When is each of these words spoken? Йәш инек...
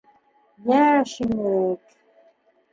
Йәш 0.71 1.15
инек... 1.27 1.95